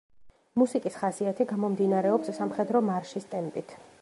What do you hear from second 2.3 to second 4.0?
სამხედრო მარშის ტემპით.